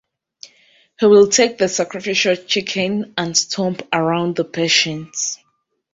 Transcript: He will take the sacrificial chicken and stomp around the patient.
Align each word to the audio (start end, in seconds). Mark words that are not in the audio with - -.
He 0.99 1.05
will 1.05 1.27
take 1.27 1.59
the 1.59 1.67
sacrificial 1.67 2.35
chicken 2.35 3.13
and 3.19 3.37
stomp 3.37 3.83
around 3.93 4.35
the 4.35 4.43
patient. 4.45 5.15